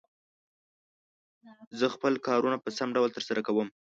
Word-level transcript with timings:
زه 1.79 1.87
خپل 1.95 2.13
کارونه 2.27 2.57
په 2.63 2.69
سم 2.77 2.89
ډول 2.97 3.09
تر 3.15 3.23
سره 3.29 3.41
کووم. 3.47 3.69